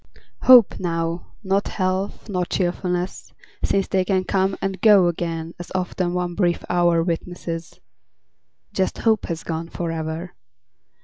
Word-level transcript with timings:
Hope 0.41 0.79
now, 0.79 1.27
not 1.43 1.67
health 1.67 2.27
nor 2.27 2.43
cheerfulness, 2.47 3.31
Since 3.63 3.87
they 3.89 4.03
can 4.03 4.23
come 4.23 4.57
and 4.59 4.81
go 4.81 5.05
again, 5.05 5.53
As 5.59 5.71
often 5.75 6.15
one 6.15 6.33
brief 6.33 6.65
hour 6.71 7.03
witnesses, 7.03 7.79
Just 8.73 8.97
hope 8.97 9.27
has 9.27 9.43
gone 9.43 9.69
forever. 9.69 10.33